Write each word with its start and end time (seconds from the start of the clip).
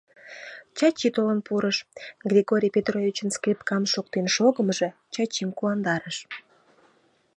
Чачи 0.77 1.07
толын 1.15 1.39
пурыш, 1.47 1.77
Григорий 2.31 2.73
Петровичын 2.75 3.29
скрипкам 3.35 3.83
шоктен 3.93 4.25
шогымыжо 4.35 4.89
Чачим 5.13 5.49
куандарыш. 5.57 6.17